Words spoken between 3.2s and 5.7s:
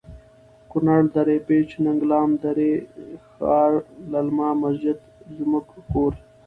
ښار.للمه.مسجد زموړږ